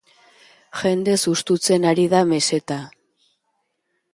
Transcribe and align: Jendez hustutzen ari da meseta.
Jendez 0.79 1.17
hustutzen 1.31 1.85
ari 1.91 2.07
da 2.15 2.23
meseta. 2.33 2.79